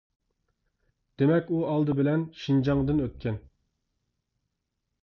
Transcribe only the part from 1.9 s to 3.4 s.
بىلەن شىنجاڭدىن ئۆتكە.